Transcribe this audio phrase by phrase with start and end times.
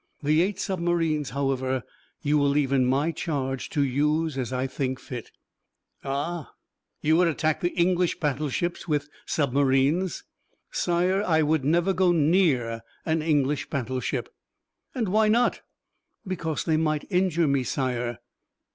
[0.23, 1.83] The eight submarines, however,
[2.23, 5.29] you will leave in my charge to use as I think fit."
[6.03, 6.53] "Ah,
[7.01, 10.23] you would attack the English battleships with submarines?"
[10.71, 14.33] "Sire, I would never go near an English battleship."
[14.95, 15.61] "And why not?"
[16.25, 18.17] "Because they might injure me, Sire."